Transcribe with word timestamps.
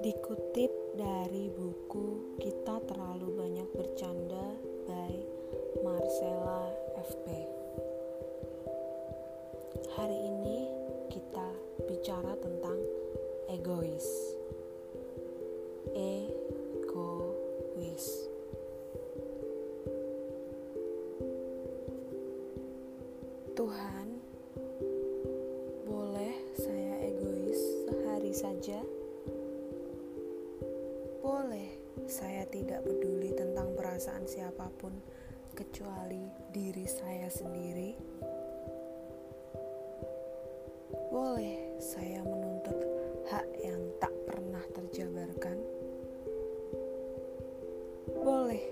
Dikutip 0.00 0.72
dari 0.96 1.52
buku 1.52 2.36
Kita 2.40 2.80
Terlalu 2.88 3.28
Banyak 3.36 3.68
Bercanda 3.76 4.56
by 4.88 5.12
Marcella 5.84 6.72
FP. 6.98 7.26
Hari 10.00 10.18
ini 10.24 10.58
kita 11.12 11.48
bicara 11.84 12.32
tentang 12.40 12.80
egois. 13.52 14.08
Egois. 15.92 16.30
Tuhan 23.52 24.09
Boleh 31.20 31.76
saya 32.08 32.48
tidak 32.48 32.80
peduli 32.88 33.36
tentang 33.36 33.76
perasaan 33.76 34.24
siapa 34.24 34.72
pun 34.80 34.96
kecuali 35.52 36.24
diri 36.48 36.88
saya 36.88 37.28
sendiri? 37.28 37.92
Boleh 41.12 41.76
saya 41.76 42.24
menuntut 42.24 42.78
hak 43.28 43.46
yang 43.60 43.84
tak 44.00 44.16
pernah 44.24 44.64
terjabarkan? 44.72 45.60
Boleh 48.24 48.64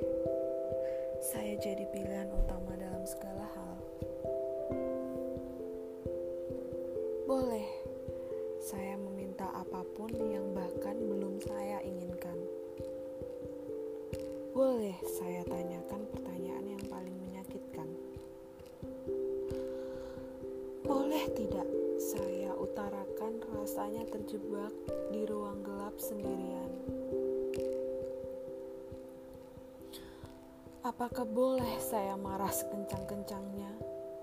saya 1.20 1.52
jadi 1.60 1.84
pilihan 1.92 2.32
utama 2.32 2.72
dalam 2.80 3.04
segala 3.04 3.44
hal? 3.44 3.76
Boleh 7.28 7.68
saya 8.64 8.96
meminta 8.96 9.44
apa 9.52 9.84
pun 9.92 10.08
yang 10.16 10.48
Boleh 14.88 15.04
saya 15.20 15.44
tanyakan 15.44 16.00
pertanyaan 16.08 16.64
yang 16.64 16.84
paling 16.88 17.12
menyakitkan? 17.12 17.92
Boleh 20.80 21.28
tidak 21.36 21.68
saya 22.00 22.56
utarakan 22.56 23.36
rasanya 23.52 24.08
terjebak 24.08 24.72
di 25.12 25.28
ruang 25.28 25.60
gelap 25.60 25.92
sendirian. 26.00 26.72
Apakah 30.80 31.28
boleh 31.28 31.76
saya 31.84 32.16
marah 32.16 32.48
sekencang-kencangnya 32.48 33.68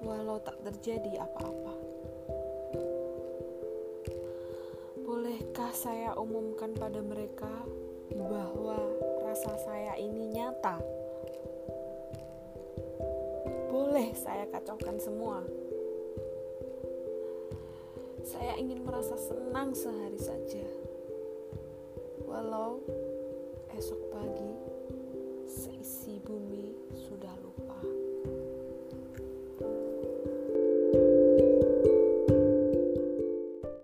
walau 0.01 0.41
tak 0.41 0.57
terjadi 0.65 1.29
apa-apa? 1.29 1.73
Bolehkah 5.05 5.69
saya 5.77 6.17
umumkan 6.17 6.73
pada 6.73 7.05
mereka 7.05 7.53
bahwa 8.17 8.81
rasa 9.35 9.67
saya 9.67 9.99
ini 9.99 10.31
nyata? 10.31 10.79
Boleh 13.67 14.15
saya 14.15 14.47
kacaukan 14.47 14.95
semua? 14.95 15.43
Saya 18.23 18.55
ingin 18.55 18.87
merasa 18.87 19.19
senang 19.19 19.75
sehari 19.75 20.15
saja. 20.23 20.63
Walau 22.23 22.79
esok 23.75 24.07
pagi 24.15 24.55
seisi 25.51 26.15
bumi. 26.23 26.54